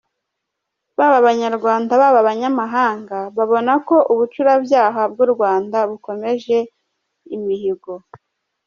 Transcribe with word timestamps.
Baba 0.97 1.15
abanyarwanda, 1.21 1.91
baba 2.01 2.17
abanyamahanga, 2.23 3.17
babona 3.37 3.73
ko 3.87 3.95
ubucurabyaha 4.11 5.01
bw’u 5.11 5.27
Rwanda 5.33 5.77
bukomeje 5.89 6.57
imihigo. 7.35 7.93